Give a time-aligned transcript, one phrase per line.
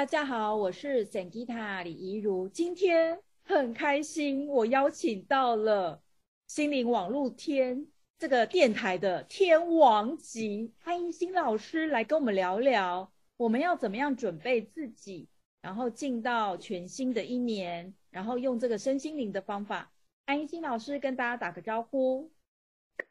[0.00, 2.48] 大家好，我是 Sangita 李怡如。
[2.48, 6.00] 今天很开心，我邀请到了
[6.46, 7.86] 心灵网络天
[8.16, 15.28] 这个电台的天王级潘一新老师来跟我们聊聊，我们要怎么样准备自己，
[15.60, 19.92] 然后进到全新的一年，然后用这个身心灵的方法。
[20.24, 22.32] 安一新老师跟大家打个招呼。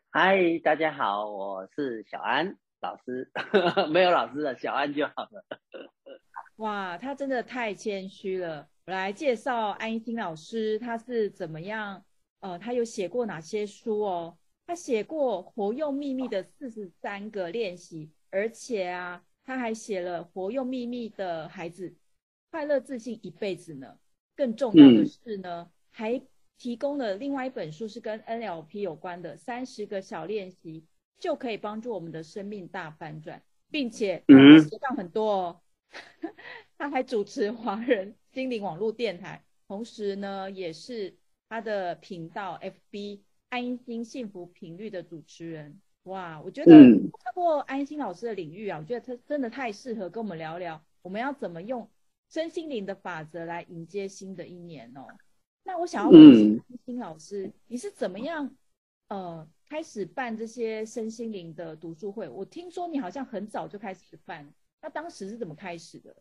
[0.09, 3.31] 嗨，大家好，我是小安老师，
[3.93, 5.45] 没有老师的小安就好了。
[6.59, 8.67] 哇，他真的太谦虚了。
[8.85, 12.03] 我来介绍安一新老师，他是怎么样？
[12.41, 14.37] 呃，他有写过哪些书哦？
[14.67, 21.95] 他写过《活用秘密的四十三个练习》，而且啊，他还写了《活用秘密的孩子，
[22.51, 23.97] 快乐自信一辈子》呢。
[24.35, 26.21] 更重要的是呢，嗯、还
[26.57, 30.83] 提供了另外一本书，是跟 NLP 有关的三十个小练习，
[31.19, 35.61] 就可以帮助我们的生命大反转，并且嗯，写上很多哦。
[36.77, 41.15] 他还主持华人心灵网络电台，同时呢，也是
[41.47, 45.79] 他的频道 FB 安心幸福频率的主持人。
[46.03, 51.87] 哇，我觉得透过安心老师的领域啊，我觉得他真的太适合跟我们聊聊，我们要怎么用
[52.29, 55.05] 身心灵的法则来迎接新的一年哦。
[55.63, 58.55] 那我想要问安一新老师，嗯、你是怎么样
[59.09, 62.27] 呃开始办这些身心灵的读书会？
[62.27, 64.51] 我听说你好像很早就开始办，
[64.81, 66.15] 那当时是怎么开始的？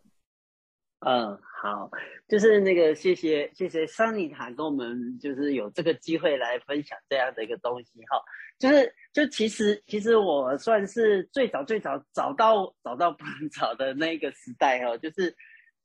[1.01, 1.91] 嗯，好，
[2.29, 8.21] 就是那个谢谢谢谢桑尼塔跟我们就是有这个机会来分享这样的一个东西哈，
[8.59, 15.35] 就是就其实其实我算是最早最早找到找到不能找的那个时代哈，就是。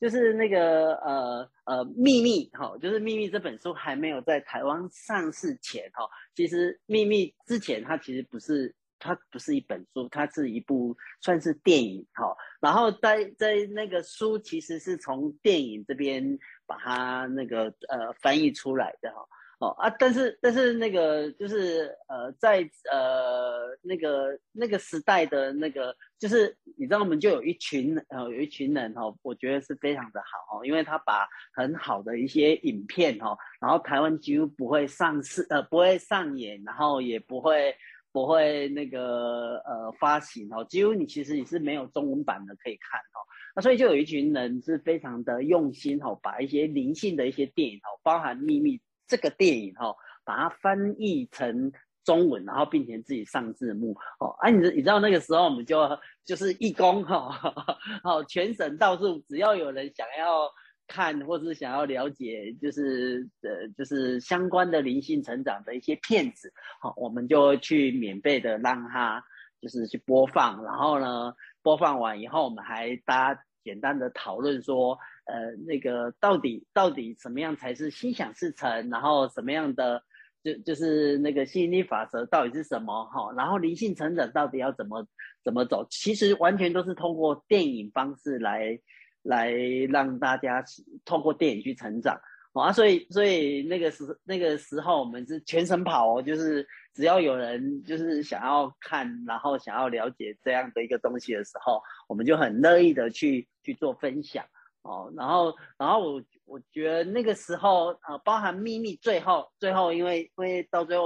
[0.02, 12.36] 就是那个呃呃秘密哈，就是秘密这本书还没有在台湾上市前哈，其实秘密之前它其实不是它不是一本书，它是一部算是电影哈。
[12.62, 19.22] 然后在在那个书其实是从电影这边把它那个呃翻译出来的哈。
[19.60, 37.74] 哦啊，但是但是那个就是呃，在呃那个那个时代的那个，就是你知道，我们就有一群呃有一群人哈、哦，我觉得是非常的好哦，因为他把很好的一些影片哈、哦，然后台湾几乎不会上市呃不会上演，然后也不会
[38.14, 43.20] 不会那个呃发行哦，几乎你其实你是没有中文版的可以看哦，
[43.58, 48.80] 那所以就有一群人是非常的用心哦，把一些灵性的一些电影哦，包含秘密。
[49.06, 51.72] 这个电影、哦，把它翻译成
[52.06, 54.34] 中文，然后并且自己上字幕哦。
[54.40, 55.78] 啊，你你知道那个时候我们就
[56.26, 57.38] 就是义工哈，
[58.04, 60.50] 哦，全省到处只要有人想要
[60.88, 69.24] 看或是想要了解，就是呃就是相关的灵性成长的一些片子，好、我们就去免费的让他
[69.62, 74.98] 就是去播放，然后呢播放完以后，我们还大家简单的讨论说。
[75.26, 78.90] 呃，那个到底到底什么样才是心想事成？
[78.90, 80.04] 然后什么样的
[80.44, 83.06] 就就是那个吸引力法则到底是什么？
[83.06, 85.08] 哈，然后灵性成长到底要怎么
[85.42, 85.88] 怎么走？
[85.90, 88.78] 其实完全都是通过电影方式来
[89.24, 89.52] 来
[89.90, 90.64] 让大家
[91.04, 92.20] 透过电影去成长
[92.54, 92.72] 啊！
[92.72, 104.46] 所以所以那个时那个时候我们是全程跑哦，就是只要有人就是想要看，然后想要了解这样的一个东西的时候，我们就很乐意的去去做分享。
[104.84, 111.06] 哦，然后，然后我我觉得那个时候，呃，包含秘密，最后，最后，因为，因为到最后，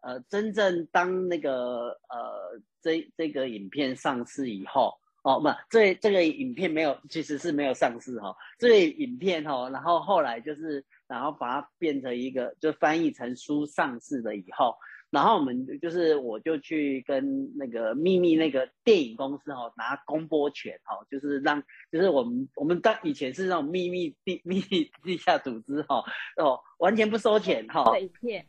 [0.00, 14.76] 呃，真正当那个，呃，这这个影片上市以后，哦，不，这这个影片没有，其实是没有上市哈、哦，这个影片哈、哦，然后后来就是，然后把它变成一个，就翻译成书上市了以后。
[15.10, 26.04] 然后我们就是，我就去跟那个秘密那个电影公司哦，拿公播权哦，就是让，就是我们我们当以前是那种秘密地秘密地下组织哈
[26.36, 27.84] 哦，完全不收钱哈。
[27.90, 28.44] 对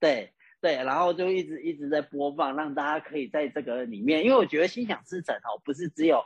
[0.00, 6.22] 对对，然后就一直一直在播放，让大家可以在这个里面，因为我觉得心想事成哦，不是只有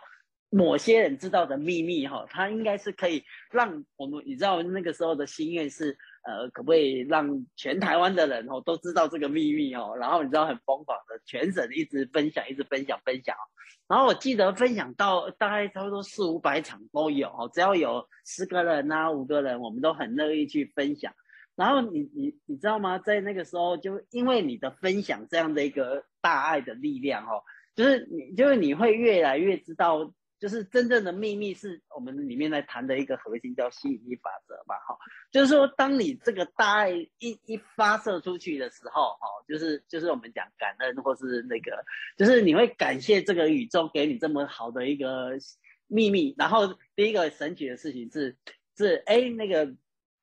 [0.51, 5.97] 某些人知道的秘密哈，它应该是可以让我们，你知道那个时候的心愿是。
[6.23, 9.97] 呃，可不可以让全台湾的人哦都知道这个秘密哦？
[9.99, 13.35] 然后你知道很疯狂的，全省一直分享，一直分享分享。
[13.89, 21.11] 然后我记得分享到大概差不多四五百场都有哦，只要有十个人、啊、五个人，我们都很乐意去分享。
[21.57, 22.99] 然后你你你知道吗？
[22.99, 27.43] 在那个时候，就因为你的分享这样的一个大爱的力量哦，
[27.75, 30.13] 就是你就是你会越来越知道。
[30.41, 34.97] 就是真正的秘密是我们里面在谈的一个核心，叫吸引力法则吧，哈，
[35.31, 41.85] 就是说，当你这个大爱一一发射出去的时候，哈，就是就是我们讲感恩或是那个，
[42.17, 45.33] 就是你会感谢这个宇宙给你这么好的一个
[45.89, 46.35] 秘密。
[46.39, 48.35] 然后第一个神奇的事情是
[48.79, 49.67] 是哎那个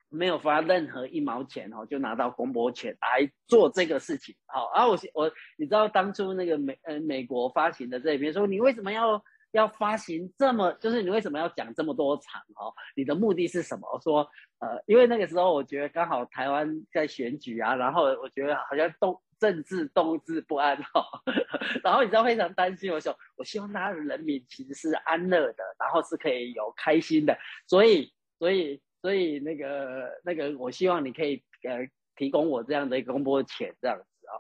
[0.10, 4.36] 没有花任何一毛钱哦，就拿到公播权来做这个事情。
[4.46, 9.24] 好，然后我我你知道当初那个美呃美国发行的这一篇说你为什么要？
[9.52, 12.72] 要发行这么，就是你为什么要讲这么多场哦？
[12.96, 13.90] 你的目的是什么？
[13.92, 21.34] 我说，呃，因为那个时候我觉得刚好台湾在选举啊，然后我觉得好像动政治动滞不安哈、哦，
[21.82, 34.34] 然后你知道非常担心，我说我希望大家的人民其实是安乐的，然后是可以有开心的，所以所以所以那个那个我希望你可以呃提供我这样的一个公播权这样子啊。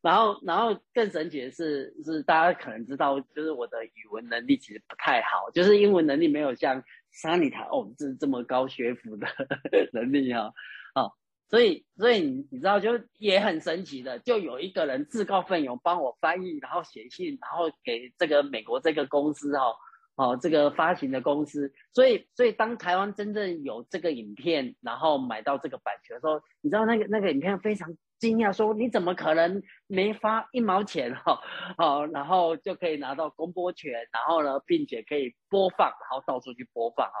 [0.00, 9.26] 然后，然后更神奇的是，是大家可能知道，就是我的语文能力其实不太好，就是英文能力没有像莎妮塔哦，这这么高学府的
[9.92, 10.52] 能力哈、
[10.94, 11.12] 哦，哦，
[11.48, 19.74] 所以，所以你你知道，就也很神奇的，就有一个人自告奋勇帮我翻译，然后写信，然后给这个美国这个公司哦，
[20.16, 27.94] 哦，这个发行的公司，所以，所以当台湾真正有这个影片，然后买到这个版权的时候，你知道那个那个影片非常。
[28.22, 31.40] 惊讶说：“你怎么可能没发一毛钱哈？
[31.76, 37.18] 好，然后就可以拿到公播权，然后呢，并且可以播放，然后到处去播放哦！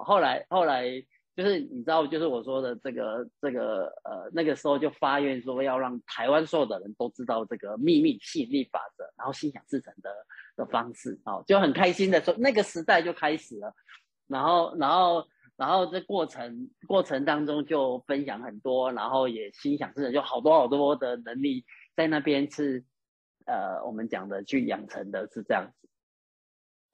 [0.00, 0.84] 哦，后来后来
[1.36, 10.10] 就是你知道，就是我说的这个这个呃，那个时候就发愿说要让台湾所有的人都知道这个秘密吸引力法则，然后心想事成的
[10.56, 13.74] 的方式啊，就很开心的说，那个时代就开始了，
[14.26, 15.28] 然后然后。”
[15.58, 22.84] 然后这过程过程当中就分享很多，然后也心想事成，就好多好多的能力在那边是，
[23.46, 25.88] 呃，我们讲的去养成的是这样子。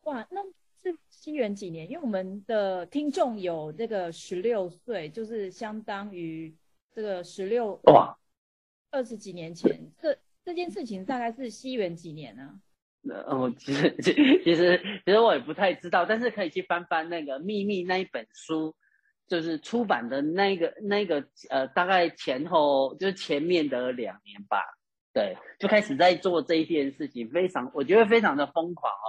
[0.02, 0.42] 哇，那
[0.82, 1.88] 是西元几年？
[1.88, 6.52] 因为我们的听众有这个十六岁，就是相当于
[6.92, 8.18] 这个十六哇
[8.90, 12.60] 二十几年前，这这件事情大概是西元几年呢？
[13.26, 14.12] 哦，其实其
[14.44, 18.74] 其实其实我也不太知道，但是可以去翻翻那个秘密那一本书，
[19.26, 24.62] 就是出版的那个那个呃，大概前后就是前面的两年吧，
[25.12, 29.08] 对，就开始在做这一件事情，非常我觉得非常的疯狂哦。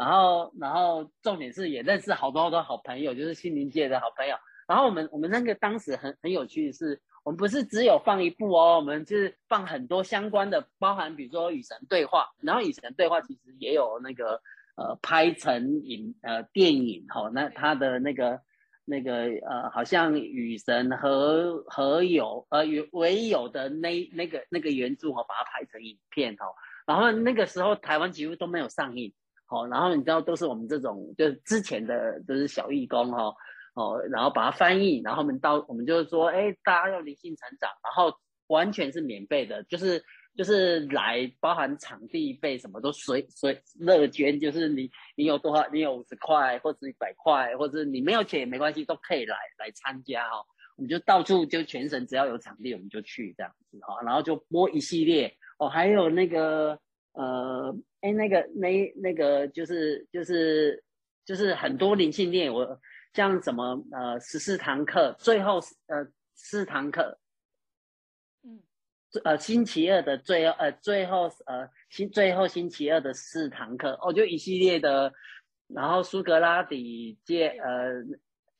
[0.00, 4.34] 然后然后重点是也认识好多好多好朋友，就是心灵界的好朋友。
[4.66, 7.00] 然后我们我们那个当时很很有趣的是。
[7.22, 14.40] 我们不是只有放一部哦，我们就是放很多相关的，包含比如说与神对话，然后与神对话其实也有那个
[14.74, 18.40] 呃拍成影呃电影哈、哦，那他的那个
[18.86, 26.54] 那个呃好像与神和和有呃与唯有的那那个那个原著哈、哦，把它拍成影片哈、哦，
[26.86, 29.19] 然后那个时候台湾几乎都没有上映，好、
[29.50, 33.34] 哦，然后你知道都是我们这种就是之前的就是小义工哈。
[33.74, 38.12] 哦，然后把它翻译，然后我们到我们就是说，哎，大家要灵性成长，然后
[38.48, 40.02] 完全是免费的，就是
[40.36, 50.44] 就是来包含场地费，什么都随随乐捐，就是你你有多少，你有五十块或者一百块，或者你没有钱也没关系，都可以来来参加哈、哦。
[50.76, 56.76] 我们就到处就全省只要有场地我们就去这样子哈、然后就播一系列哦，还有那个
[57.12, 60.82] 呃，哎那个那那个就是就是
[61.24, 62.80] 就是很多灵性店我。
[63.12, 65.58] 像什么呃十四堂课，最后
[65.88, 67.18] 呃四堂课，
[68.44, 68.62] 嗯，
[69.24, 75.12] 呃星期二的最后呃最后呃星最后星期二的四堂课哦，就一系列的，
[75.66, 77.94] 然后苏格拉底接呃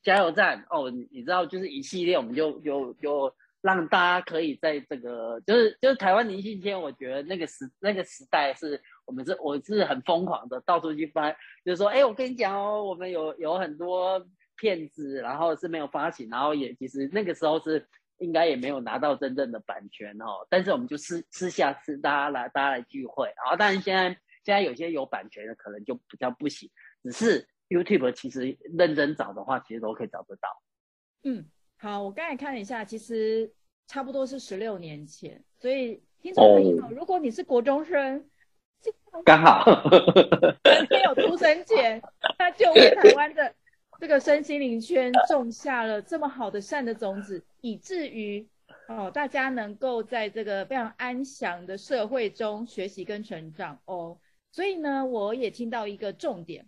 [0.03, 14.27] 加油站哦，你知道就是一系列，我们就就就让大家可以在这个就是就是台湾灵性片，我觉得那个时那个时代是我们是我是很疯狂的到处去翻，就是说哎我跟你讲哦，我们有有很多。
[14.57, 17.89] 骗子，然后是没有发行，然后也其实那个时候是
[18.19, 20.47] 应该也没有拿到真正的版权哦。
[20.51, 24.11] 但是我们就私私下是，大家来大家来聚会，然后但是现在
[24.45, 26.69] 现在有些有版权的可能就比较不行，
[27.03, 30.63] 只是 YouTube 其实认真找的话，其实都可以找得到。
[31.25, 31.47] 嗯，
[31.81, 33.51] 好，我刚才看了一下，其实
[33.87, 38.29] 差不多是十六年前，所以听众朋友，如果你是国中生，
[39.25, 39.65] 刚好
[40.91, 42.03] 没有出生前，
[42.39, 43.55] 那就为台湾的。
[43.99, 48.49] 这个身心灵圈种下了这么好的善的种子，以至于
[48.89, 54.19] 哦，大家能够在这个非常安详的社会中学习跟成长哦。
[54.53, 56.67] 所以呢，我也听到一个重点，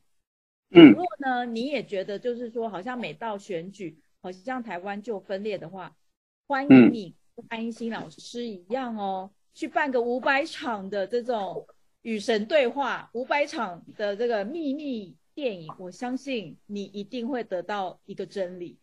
[0.72, 5.94] 嗯，如果呢你也觉得就是说，好像每到选举，好像台湾就分裂的话，
[6.46, 11.66] 欢迎你跟安欣老师一样哦，去办个五百场的这种
[12.02, 15.16] 与神对话，五百场的这个秘密。
[15.34, 18.78] 电影，我相信你一定会得到一个真理。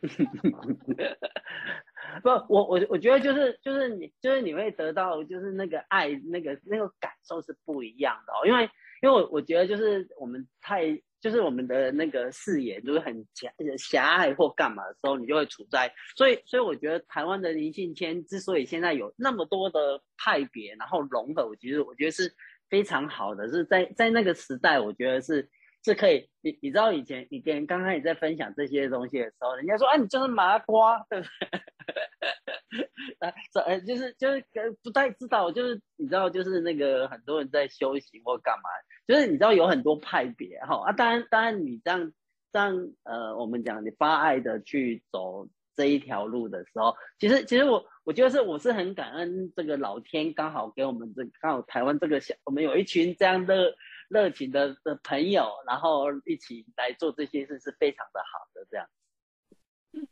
[2.22, 8.62] 不，我我我觉得就是就是你就是你会得到就是那个爱那个那个感受是不一样的哦，因为
[9.02, 15.92] 因为我我觉得就是我们太就是我们的那个视野就是很狭狭隘或干嘛的时候，你就会处在。
[16.16, 22.32] 所以，所以我觉得台湾的灵性圈之所以现在有那么多的派别，然后融合，我觉得我觉得是
[22.68, 23.48] 非常好的。
[23.48, 25.48] 是在在那个时代，我觉得是
[25.84, 26.28] 是可以。
[26.42, 31.60] 你你知道以前你跟刚开始在分享这些东西的时候，人家说啊，你就是麻瓜，对不对？
[33.20, 34.44] 啊，这呃就是就是
[34.82, 38.68] 不太知道，就是你知道，就是那个很多人在修行或干嘛。
[39.06, 42.12] 就是你知道有很多派别哈啊，当然当然你这样
[42.52, 53.76] 这样呃，我们讲你发爱的去走这一条路的时候，其实其实我我觉得是我是很感恩这个老天刚好给我们这刚好台湾这个小我们有一群这样的
[54.08, 58.88] 热情的的朋友，然后一起来做这些事是非常的好的这样。
[59.92, 60.08] 嗯，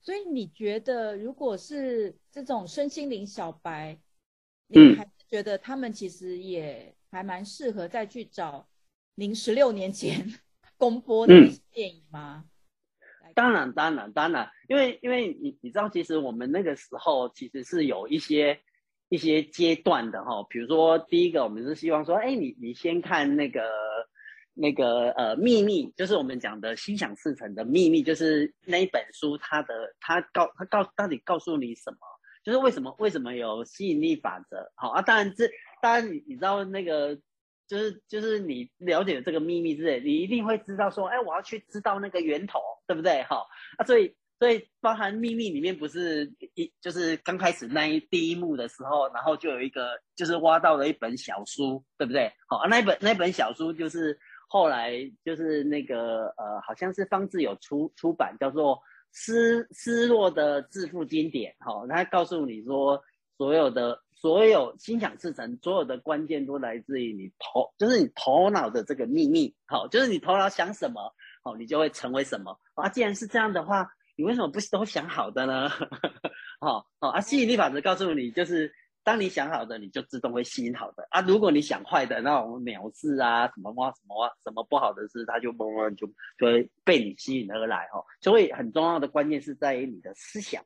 [0.00, 3.98] 所以你觉得如果是这种身心灵小白，
[4.68, 6.94] 你还是觉得他们其实也。
[7.10, 8.68] 还蛮适合再去找
[9.16, 10.24] 您十六年前
[10.78, 11.34] 公播的
[11.72, 12.44] 电影吗？
[13.24, 18.58] 嗯、当然，当然，当然，因为因为你你知道，其实我们那个时候其实是有一些
[19.08, 20.42] 一些阶段的哈。
[20.48, 23.62] 比如说，第一个我们是希望说，哎，你你先看那个
[24.54, 31.98] 那个呃秘密，就是我们讲的心想事成的秘密，就是那一本书，它的它告它告到底告诉你什么？
[32.42, 34.72] 就是为什么为什么有吸引力法则？
[34.76, 35.50] 好啊，当然这。
[35.82, 37.16] 当然，你你知道那个，
[37.66, 43.22] 就是就是你了解这个秘密之类，你一定会知道说，哎，我要去知道那个源头，对不对？
[43.24, 43.46] 哈
[43.78, 52.32] 啊，所以所以包含秘密里面不是一就是刚开始那一第一幕的时候，然后就有一个就是挖到了一本小书，对不对？
[52.48, 54.18] 好啊，那本那一本小书就是
[54.48, 54.92] 后来
[55.24, 58.76] 就是那个呃，好像是方志友出出版，叫做
[59.12, 63.00] 《失失落的致富经典》哈，他告诉你说
[63.36, 64.02] 所有的。
[64.20, 69.54] 所有心想事成，所有的关键都来自于你头，就是你头脑的这个秘密。
[69.66, 72.54] 好，就是你头脑想什么，好，你就会成为什么。
[72.74, 75.70] 啊，既然是这样的话，你为什么不都想好的呢？
[76.60, 78.70] 好，好啊，吸引力法则告诉你，就是
[79.02, 81.22] 当你想好的，你就自动会吸引好的啊。
[81.22, 86.06] 如果你想坏的，那种藐视啊，什么哇，什么哇，什么不好的事，它就嗡嗡就
[86.38, 87.88] 就会被你吸引而来。
[87.90, 90.62] 哈，所以很重要的关键是在于你的思想。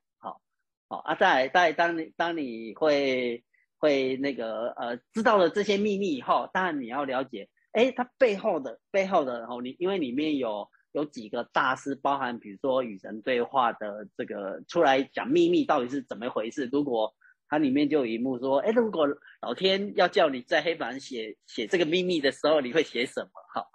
[0.98, 3.42] 啊，在在，当你当你会
[3.78, 16.68] 会那个呃知道了这些秘密以后，当然你要了解，哎，它背后的背后的，然后你因为里面有有几个大师，包含比如说与神对话的这个出来讲秘密到底是怎么回事。
[16.72, 17.14] 如果
[17.48, 19.06] 它里面就有一幕说，哎，如果
[19.40, 23.30] 老天要叫你在黑板写写这个秘密的时候，你会写什么？
[23.54, 23.66] 哈，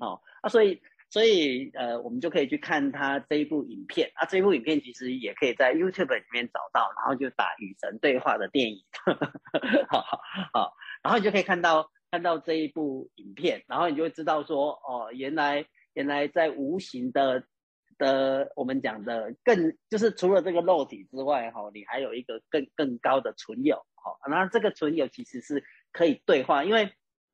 [0.00, 0.80] 哦啊，所以。
[1.10, 4.26] 所以，呃，我们就可以去看他这一部影片啊。
[4.26, 8.84] 这一部影片其实也可以在 YouTube 里面找到，然后就打“与神对话”的电影，
[9.88, 10.20] 好好
[10.52, 17.42] 好，然后你就可以看到看到这一部影片，然后你就会知道说，哦，原来原来在无形的
[17.96, 26.82] 的我们讲的更就是除了这个肉体之外，哈，你还有一个更更高的存有，好，然后这个存有其实是可以对话，因为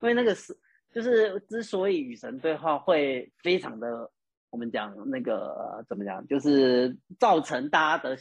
[0.01, 0.57] 因为那个是。
[0.95, 4.09] 就是之所以与神对话会非常的，
[4.51, 8.17] 我们讲那个怎么讲，就是造成大家的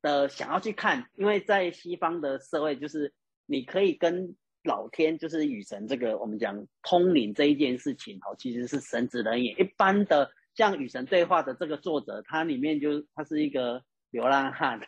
[0.00, 3.12] 的想要去看，因为在西方的社会，就是
[3.44, 9.50] 你可以跟老天，就是与神这个我们讲通灵这一件事情哦，其实是神职人也。
[9.54, 14.80] 一般的像与神对话的这个作者，他里面就他是一个流浪汉，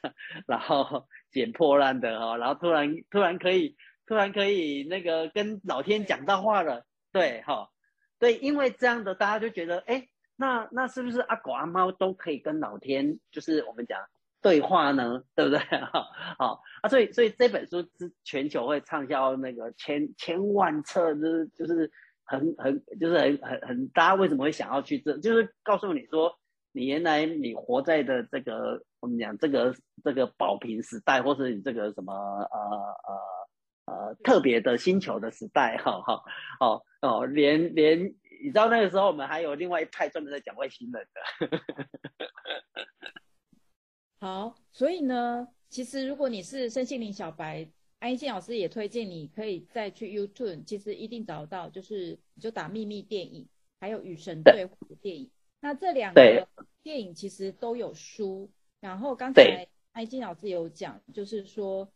[0.46, 3.74] 然后捡破烂的哦，然后突然突然可以
[4.06, 6.86] 突然可以那个跟老天讲到话了。
[7.14, 7.70] 对哈，
[8.18, 14.00] 对，因为这样的大家就觉得，哎，那那是不是阿狗阿猫都可以跟老天，就是我们讲
[14.42, 15.22] 对话呢？
[15.36, 15.60] 对不对？
[15.60, 21.88] 哈，好啊，所以所以这本书是全球会畅销那个千千万册，就是就是
[22.24, 25.16] 很很就是很很很，大家为什么会想要去这？
[25.18, 26.36] 就是告诉你说，
[26.72, 33.43] 你原来你活在的这个我们讲这个这个宝瓶时代，或是你这个什么呃呃。
[33.86, 36.24] 呃，特别的星球的时代，哈哈，
[36.58, 38.02] 哦哦，连连，
[38.42, 41.60] 你知道那个时候我们还有另外一派专门在讲外星人的。
[44.18, 53.46] 好，所以呢，其实如果你是身心灵小白，安一静老师也推荐你可以再去 YouTube，其实一定找得到，就是你就打秘密电影，
[53.78, 55.30] 还有与神对话的电影。
[55.60, 56.48] 那这两个
[56.82, 58.50] 电影其实都有书，
[58.80, 61.86] 然后刚才安一静老师有讲，就是说。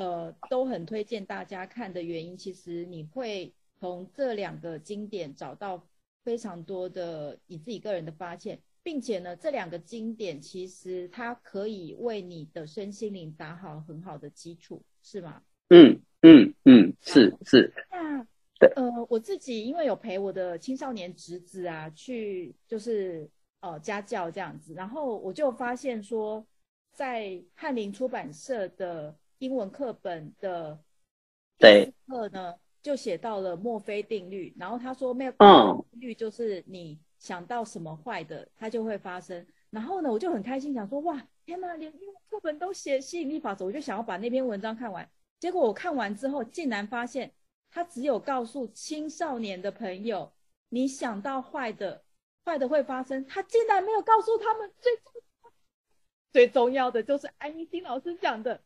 [0.00, 5.86] 呃，都很推荐大家看的原因，其实你会从这两个经典找到
[6.24, 15.42] 非常多的你自己个人的发现，并且呢，这两个经典其实它可以为你的身心灵打好很好的基础，是吗？
[15.68, 17.70] 嗯嗯嗯，是是。
[17.90, 18.26] 那
[18.76, 23.28] 呃，我自己因为有陪我的青少年侄子啊去，就是
[23.60, 26.42] 呃家教这样子，然后我就发现说，
[26.94, 30.78] 在翰林出版社的英文课本的
[31.58, 35.36] 第四课呢，就写到了墨菲定律，然后他说墨菲
[35.90, 39.44] 定律就是你想到什么坏的，它就会发生。
[39.70, 45.08] 然后呢，我就很开心，想说哇，天哪，连英文课本都写吸引力法则，我就想要把那篇文章看完。
[45.38, 47.32] 结果我看完之后，竟然发现
[47.70, 50.30] 他只有告诉青少年的朋友，
[50.68, 52.04] 你想到坏的，
[52.44, 53.24] 坏的会发生。
[53.24, 55.50] 他竟然没有告诉他们最重要
[56.30, 58.60] 最重要的就是安一新老师讲的，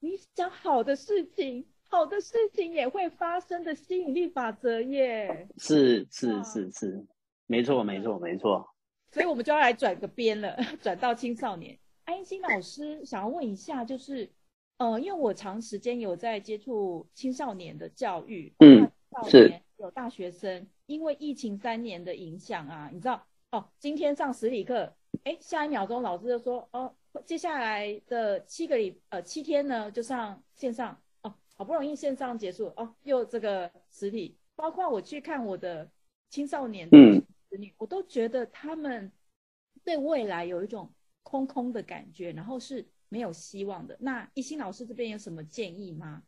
[0.00, 5.48] 你想好的事情，好的事情也会发生的吸引力法则耶。
[5.58, 7.06] 是是是是，
[7.46, 8.68] 没错没错没错。
[9.12, 11.78] 所以我们就要来转个边了， 转到青少年。
[12.04, 14.30] 安心老师想要问一下，就是。
[14.78, 18.86] 呃，因为我长时间有在接触青少年的教育，嗯，
[19.24, 24.92] 是有大学生因为疫情三年的影响啊，你知道哦，今天上实体课，
[25.24, 26.94] 哎，下一秒钟老师就说，哦，
[27.26, 35.90] 接下来的七个礼呃七天呢就上线上，哦，好不容易线上结束，哦，又这个实体，包括我去看我的
[36.30, 36.96] 青少年的
[37.50, 39.12] 子女，嗯，我都觉得他们
[39.84, 40.90] 对未来有一种
[41.22, 42.86] 空空的感觉，然后是。
[43.08, 43.96] 没有希望的。
[44.00, 46.24] 那一心老师这边有什么建议吗？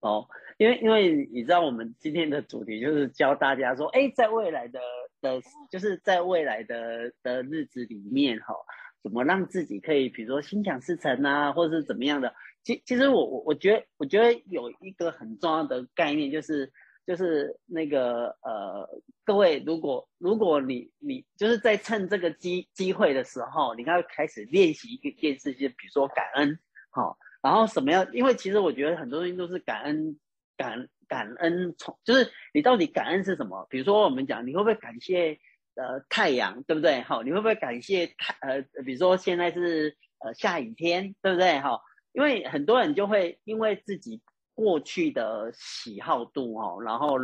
[0.00, 0.26] 哦，
[0.58, 4.80] 因为因为你知道我们今天的主题就是教大家说，哎，在未来的
[5.20, 5.40] 的，
[5.70, 8.58] 就是在未来的的日子里面哈、哦，
[9.04, 12.34] 怎么让自己可以，比如说心想事成啊，或者是怎么样的。
[12.64, 16.72] 其其实我我我觉得我觉得有一个很重要的概念就是。
[17.06, 18.88] 就是那个呃，
[19.26, 26.58] 各位，如果如果你你就是在趁这个机机会的时候，你要开始练习一件事情，比如说感恩，
[26.88, 28.08] 好、然后什么样？
[28.14, 30.18] 因为其实我觉得很多东西都是感恩
[30.56, 33.66] 感感恩从，就是你到底感恩是什么？
[33.68, 35.38] 比如说我们讲，你会不会感谢
[35.76, 37.00] 呃太阳，对不对？
[37.02, 41.58] 好、你会不会感谢太呃，比如说现在是呃下雨天，对不对？
[41.60, 41.82] 好、
[42.12, 44.22] 因为很多人就会因为自己。
[44.56, 47.16] 过去的喜好度哦，然后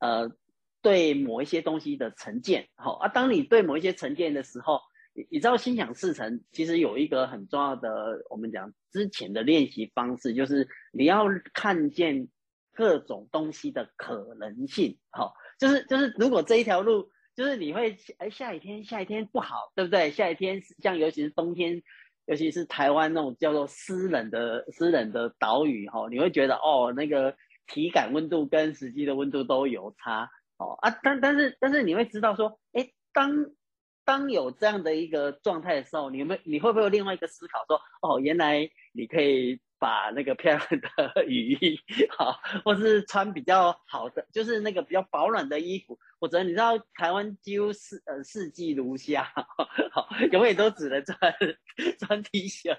[0.00, 0.28] 呃，
[0.82, 3.06] 对某一些东西的成见，好啊。
[3.06, 4.80] 当你对某一些成见的时候，
[5.14, 12.26] 你你知道心想事成，其实有一个很重要的，我们讲之前的练习方式，就是你要看见
[12.72, 20.10] 各种东西的可能性，好，就是就是如果这一条路，就是你会哎下雨天下雨天不好，对不对？
[20.10, 21.80] 下雨天像尤其是冬天。
[22.26, 27.34] 尤其是台湾那种叫做湿冷的湿冷的岛屿哈，你会觉得哦，那个
[27.66, 33.32] 体感温度跟实际的温度都有差哦啊，但但是但是你会知道说，哎，当
[34.04, 39.58] 当有这样的一个状态的时候，你有没有你会不会有另外一个思考说，哦，原来你可以。
[39.78, 40.68] 把那个漂亮
[41.14, 45.98] 的雨衣，好， 或是穿比较好的，就是那个比较保暖的衣服。
[46.20, 49.22] 或者你知道台湾几乎四呃四季如夏，
[49.92, 51.16] 好，永远都只能穿
[52.00, 52.76] 穿 T 恤，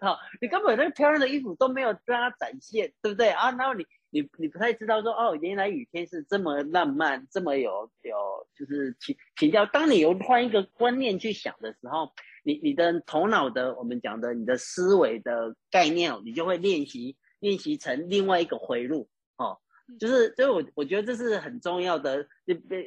[0.00, 3.52] 好，你根本那个漂亮的衣服都没有让它展现，对不对啊？
[3.52, 9.66] 然后你你你不太知道说哦，原来雨天是这么浪漫，这么有有就是情情调。
[9.66, 12.12] 当你有换一个观念去想的时候。
[12.48, 19.58] 你你的头脑的，我们讲的你的思维的概念，你就会练习练习成另外一个回路哦，
[19.98, 22.24] 就是，所以我我觉得这是很重要的，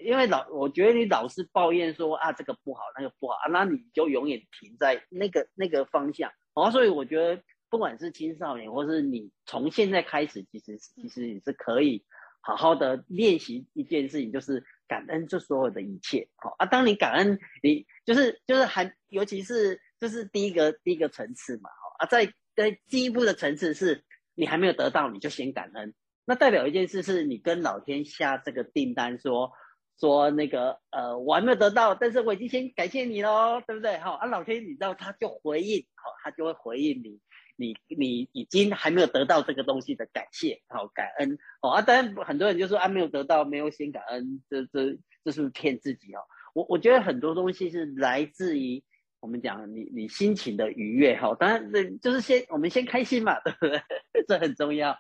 [0.06, 12.04] 因为老我觉得你老是抱怨说啊这个不好那个不好啊，那你就永远停在那个那个方向然哦，所以我觉得不管是青少年或是你从现在开始，其实其实你是可以
[12.42, 14.64] 好好的练习一件事情，就是。
[14.90, 16.66] 感恩这所有的一切，好啊。
[16.66, 22.08] 当你感恩，你就是就是还，尤其是这是第一个第一个层次嘛，好啊。
[22.08, 24.04] 在在进一步的层次是，
[24.34, 25.94] 你还没有得到，你就先感恩。
[26.26, 29.52] 那代表一件事是你跟老天下这个订单说，
[30.00, 34.00] 说说那个呃，我还没有得到，但是我已经先感谢你喽，对不对？
[34.00, 37.20] 好啊，老天你知道他就回应，好，他就会回应你。
[37.60, 41.82] 你你已经还没有得到这个东西的感谢，好感恩哦啊！
[41.82, 46.22] 当然很多人就说啊，没有得到，没有先感恩，这这这是不是骗自己哦？
[46.54, 48.82] 我我觉得很多东西是来自于
[49.20, 51.36] 我们讲你你心情的愉悦哈。
[51.38, 53.82] 当然，这就是先我们先开心嘛， 对不对？
[54.26, 54.98] 这很重要。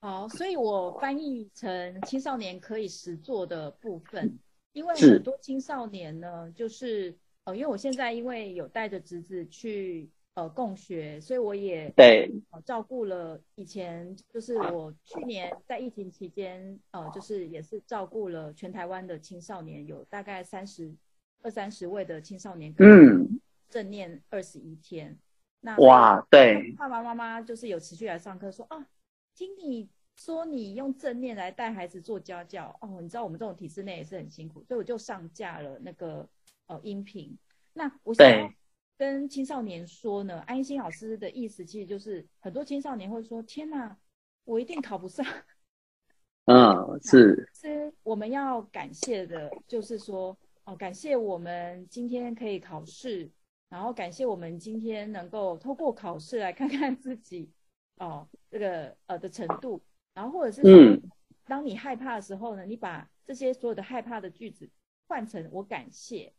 [0.00, 4.38] 好，所以我翻译成青少年可以实做的部分，
[4.72, 10.08] 因为很多青少年呢，就是呃，因为我现在因为有带着侄子去。
[10.34, 20.94] 呃，共学，所以我也对、呃、照顾了以前，就是我去年在疫情期间，呃，就是也是照顾了全台湾的青少年，有大概三十
[21.42, 25.18] 二三十位的青少年，嗯，正念二十一天，
[25.60, 28.86] 那哇，对，爸爸妈妈就是有持续来上课，说啊，
[29.34, 36.26] 听你说你用正念来带孩子做家教哦，你知道我们这种体制内也是很辛苦，所以我就上架了那个
[36.66, 37.36] 呃音频。
[37.72, 38.52] 那我想要
[39.00, 43.96] 跟青少年说呢，安心老师的意思其实就是很多青少年会说：天哪，
[44.44, 45.24] 我一定考不上。
[46.44, 47.48] 嗯，是。
[47.58, 53.30] 是我们要感谢的，就是说哦，感谢我们今天可以考试，
[53.70, 57.50] 然后感谢我们今天能够透过考试来看看自己
[57.96, 59.82] 哦这个呃的程度，
[60.12, 61.10] 然后或者是说，
[61.46, 64.68] 当你害怕的时候呢，你把这些所有的害怕的句子
[65.08, 66.30] 换成我感谢，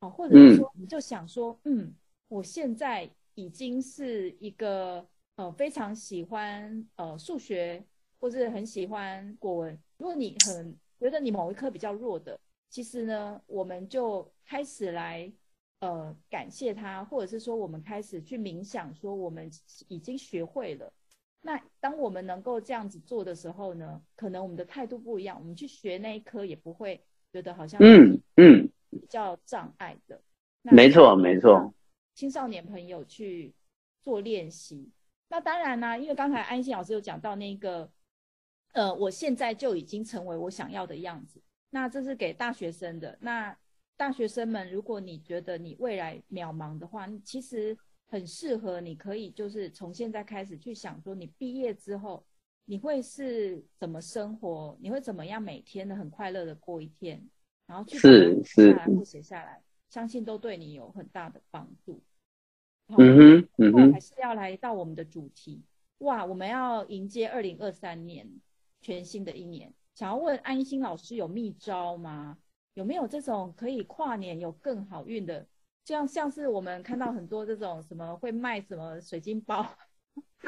[0.00, 1.94] 哦，或者是说你就想说，嗯，
[2.28, 7.84] 我现在已经是一个呃非常喜欢呃数学。
[8.20, 12.36] 或是很喜欢国文，如果你很觉得你某一科比较弱的，
[12.68, 15.32] 其实呢，我们就开始来
[15.78, 19.48] 呃感谢他，或者是说我们开始去冥想，说我们
[19.86, 20.92] 已经学会了。
[21.42, 27.00] 那当我们能够这样子做的时候呢，可能我们的态度不一样，我们去学那一科也不会
[27.32, 30.16] 觉得好像嗯嗯比较障碍的。
[30.16, 30.20] 嗯
[30.72, 31.72] 嗯、没错没错，
[32.18, 33.54] 青少年朋友去
[34.02, 34.90] 做练习。
[35.28, 37.88] 那当然呢、啊，因为刚才安心老师有讲到那个。
[38.72, 41.40] 呃，我现在就已经成为我想要的样子。
[41.70, 43.16] 那这是给大学生的。
[43.20, 43.56] 那
[43.96, 47.76] 大学生们，如果你觉得你未来渺茫的话，其实
[48.08, 52.22] 很适合，你可以就是从现在开始去想说，你毕业之后
[52.66, 57.26] 你会是怎么生活，你会怎么样每天的很快乐的过一天，
[57.66, 62.00] 然后去写下来或写下来，相信都对你有很大的帮助。
[62.96, 65.62] 嗯哼，嗯哼，还是要来到我们的主题。
[65.98, 68.28] 哇，我们要迎接二零二三年。
[68.80, 72.38] 全新的一年，想要问安心老师有秘招吗？
[72.74, 75.44] 有没有这种可以跨年有更好运的？
[75.84, 79.66] 这样像是我们看到很多这种什么会卖什么水晶包，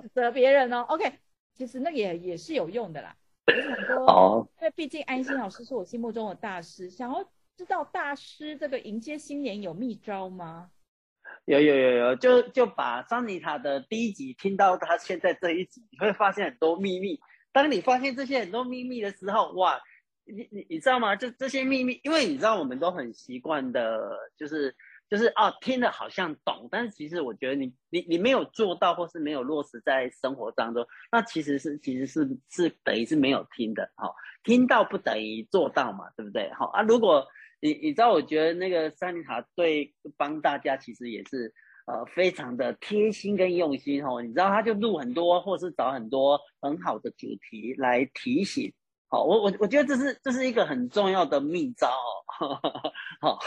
[0.00, 0.80] 指责别人哦。
[0.88, 1.12] OK，
[1.52, 3.14] 其实那也也是有用的啦。
[3.46, 7.22] 很多，好，因为毕竟安心老师是我心目中的大师，想要
[7.54, 10.70] 知道大师这个迎接新年有秘招吗？
[11.44, 17.18] 有有有有，就就把桑尼塔的第一集听到他现在这一集，你会发现很多秘密。
[17.50, 19.80] 当你发现这些很多秘密的时候，哇，
[20.24, 21.16] 你你你知道吗？
[21.16, 24.74] 就这些秘密，因为你知道我们都很习惯的，就是
[25.10, 36.50] 就是哦，听了好像懂，但是其实我觉得你你你没有做到，或是没有落实在生活当中，那其实是其实是是等于是没有听的，好、哦，听到不等于做到嘛，对不对？
[36.54, 37.26] 好、啊，如果
[37.62, 41.54] 你你知道，我觉得那个珊妮塔对帮大家其实也是。
[41.84, 48.72] 呃，非常的贴心跟用心哦，你知道他就录很多，或是找很多很好的主题来提醒。
[49.08, 51.88] 好，我我我觉得这是这是一个很重要的秘招
[52.38, 52.56] 哦。
[53.20, 53.38] 好，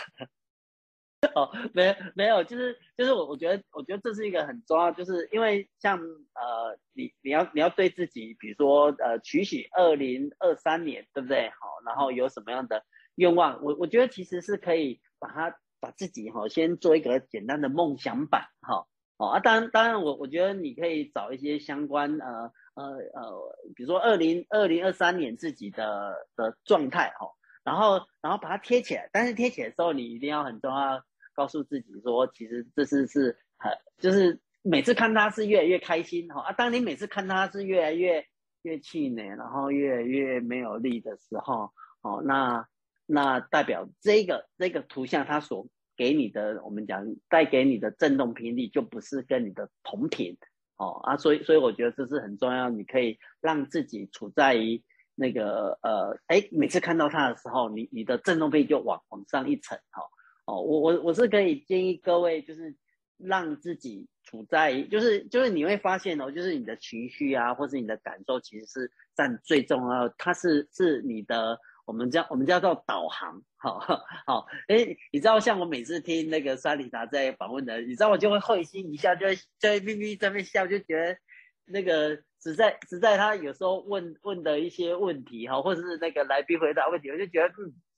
[1.34, 11.50] 哦，没有没有，就是就是我我觉得我觉得这是一个很重要，就是因为像呃，你你要你要对自己，比如说呃，取许二零二三年，对不对？
[11.52, 12.84] 好，然后有什么样的
[13.16, 15.58] 愿望，我我觉得其实是可以把它。
[15.78, 18.88] 把自己哈先做一个简单的梦想版哈。
[19.18, 27.28] 哦啊，当然当然我我觉得你可以找一些相关呃呃呃，比如说二零二零二三年自己的的状态哈，
[27.64, 31.04] 然后然后把它贴起来，但是贴起来的时候你一定要很重要，
[31.36, 36.42] 告诉自己说其实这是是很就是每次看他是越来越开心哈。
[36.42, 38.26] 啊，当你每次看他是越来越
[38.64, 41.70] 越气馁，然后越来越没有力的时候
[42.02, 42.68] 哦，那
[43.08, 50.36] 那代表这个这个图像它所给你的，我们讲带给你的震动频率就不是跟你的同频
[50.78, 60.02] 哦啊，所以所以我觉得这是很重要，你可以让自己处在于那个呃，哎，每次看到它的时候，你你的震动频率就往往上一层哈
[60.46, 62.76] 哦，我我我是可以建议各位就是
[63.18, 71.60] 让自己处在，就是就是你会发现哦，就是你的情绪啊，或是你的感受，其实是占最重要，它是是你的。
[71.86, 73.80] 我们叫我们叫做导航，好
[74.26, 81.18] 好，哎，你知道，像我每次听那个莎莉达在访问的，你知道，我就会会心一笑，就会就会咪咪在那笑，就觉得
[81.66, 87.54] 那个实在实在，他有时候问问的一些问题哈，或者是那个来宾回答问题，我就觉得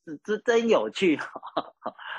[0.06, 1.76] 嗯，是真有趣， 好，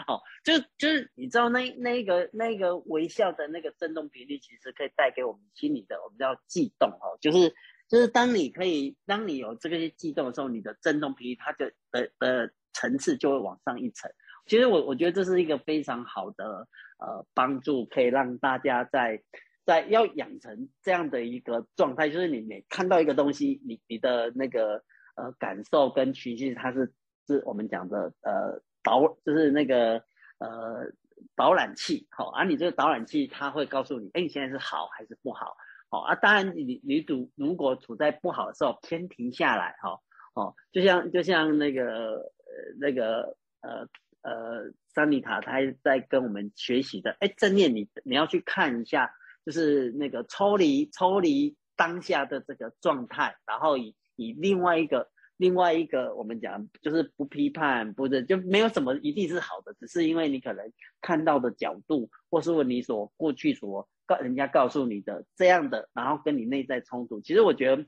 [0.06, 7.54] 好，就就是你知道那那个那个微笑的那个震动频率，其实可以带给我们心里的我们叫悸动哈，就是。
[7.88, 14.10] 就是当你可以，当你有这个些悸动的时候，你的振动频率它就的的层次就会往上一层。
[14.46, 19.22] 其实我我觉得这是一个非常好的呃帮助，可以让大家在
[19.64, 24.82] 在要养成这样的一个状态，就是你每看到一个东西，你你的那个
[25.16, 26.92] 呃感受跟情绪，它是
[27.26, 30.02] 是我们讲的呃导，就是那个
[30.38, 30.92] 呃
[31.36, 35.56] 导览器，好，而、你这个导览器它会告诉你，哎，你现在是好还是不好。
[35.90, 40.00] 哦啊，当然你你处如果处在不好的时候，先停下来哈，
[40.34, 43.88] 哦，就像就像那个呃那个呃
[44.22, 49.10] 呃桑尼塔他在跟我们学习的，哎，正念你你要去看一下，
[49.44, 55.10] 就是那个抽离抽离当下的这个状态，然后以以另外一个。
[55.40, 67.20] 另外一个，我们讲就是不批判，不是就没有什么一定是好的，只是因为你可能看到的角度，或是问你所过去所告人家告诉你的这样的，然后跟你内在冲突。
[67.20, 67.84] 其实我觉得，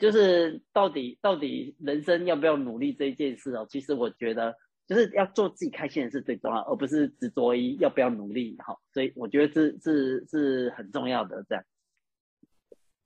[0.00, 4.56] 就是到底到底人生要不要努力这一件事哦，其实我觉得
[4.88, 8.56] 就是要做自己开心的事最重要，而不是执着于要不要努力。
[8.56, 11.44] 哈，所以我觉得这是是很重要的。
[11.48, 11.64] 这样，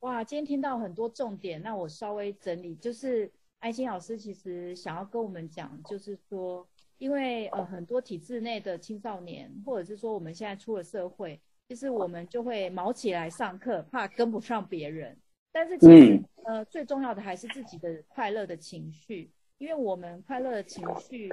[0.01, 3.31] 哇，今天听到很多重点，那我稍微整理就是。
[3.61, 6.65] 爱心老师其实想要跟我们讲，就是说，
[6.99, 15.17] 因为呃很多体制内的青少年，或者是说我们现在出了社会，其实我们就会卯起来上课，怕跟不上别人。
[15.53, 21.31] 但是其实呃最重要的还是自己的快乐的情绪，因为我们快乐的情绪，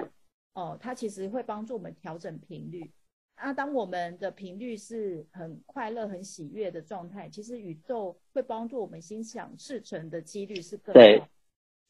[0.52, 2.90] 哦、呃，它其实会帮助我们调整频率。
[3.36, 11.28] 啊，当我们的频率是很快乐、很喜悦的状态，其实宇宙会帮助我们心想事成的几率是更高。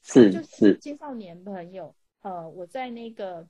[0.03, 3.49] 是就是青少年朋友，呃，我在那个，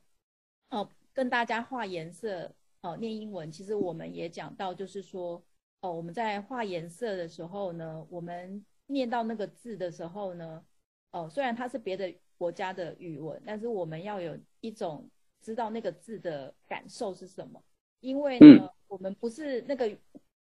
[0.69, 2.51] 呃，跟大家画颜色，
[2.91, 5.37] 呃，念英文，其实我们也讲到，就是说，
[5.81, 10.65] 哦、呃，我们在画颜色的时候呢，我们念到那个字的时候呢，
[11.11, 15.09] 哦、呃，虽然它是别的国家的语文，但是我们要有一种
[15.41, 17.63] 知道那个字的感受是什么，
[18.01, 19.89] 因为呢，嗯、我们不是那个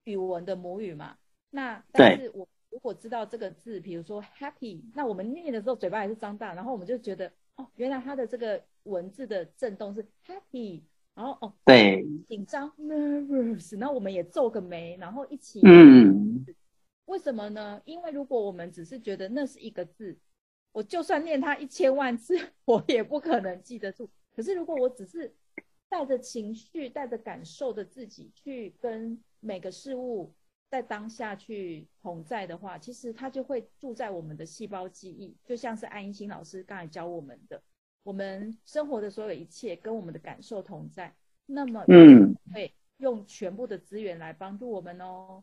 [0.05, 1.17] 语文的母语嘛，
[1.51, 2.49] 那但是我。
[2.73, 10.81] 如果知道这个字，比如说 happy，那我们念的时候嘴巴还是张大，然后我们就觉得哦，原来它的这个文字的震动是 happy，
[11.15, 16.45] 然后哦，对，紧张 nervous，那我们也皱个眉，然后一起，嗯，
[17.07, 17.81] 为什么呢？
[17.85, 20.17] 因为如果我们只是觉得那是一个字，
[20.73, 24.09] 我就算念它一千万次， 我也不可能记得住。
[24.35, 25.35] 可是如果我只是
[25.89, 30.33] 带着情绪、带着感受的自己去跟每个事物。
[30.73, 37.63] 在当下去同在的话，其实它就会住在我们的细胞记忆，就像是安一心老师刚才教我们的，
[38.03, 41.15] 我们生活的所有一切跟我们的感受同在，
[41.47, 45.43] 那么嗯，会用全部的资源来帮助我们哦。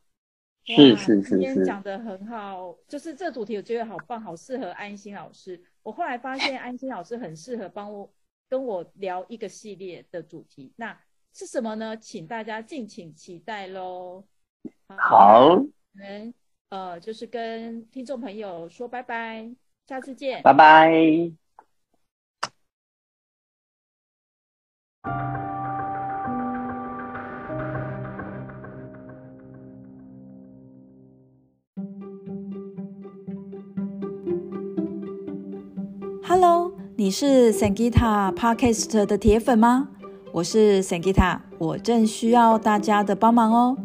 [0.65, 5.59] 是是是，今天讲得很好，就是这主题我觉得好棒，好适合安心老师。
[5.81, 8.11] 我后来发现安心老师很适合帮我
[8.47, 10.95] 跟我聊一个系列的主题，那
[11.33, 11.97] 是什么呢？
[11.97, 14.23] 请大家敬请期待喽。
[14.97, 16.33] 好，我们
[16.69, 19.49] 呃，就是跟听众朋友说拜拜，
[19.87, 21.48] 下次见，拜拜。
[36.23, 39.89] Hello，你是 Sangita Podcast 的铁粉吗？
[40.31, 43.75] 我是 Sangita，我正需要大家的帮忙哦。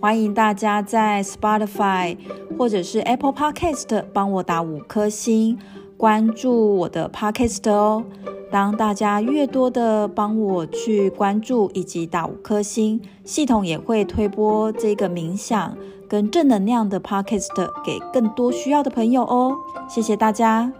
[0.00, 2.16] 欢迎大家在 Spotify
[2.58, 5.56] 或者是 Apple Podcast 帮我打五颗星，
[5.96, 8.04] 关注我的 Podcast 哦。
[8.52, 15.74] 当大家越多的帮我去关注以及打五颗星，系统也会推播这个冥想
[16.06, 17.48] 跟正能量的 Podcast
[17.82, 19.56] 给更多需要的朋友哦。
[19.88, 20.70] 谢谢大家。